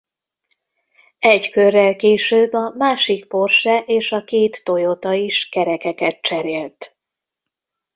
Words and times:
Egy 1.19 1.49
körrel 1.51 1.95
később 1.95 2.53
a 2.53 2.69
másik 2.77 3.27
Porsche 3.27 3.77
és 3.79 4.11
a 4.11 4.23
két 4.23 4.63
Toyota 4.63 5.13
is 5.13 5.49
kerekeket 5.49 6.21
cserélt. 6.21 6.95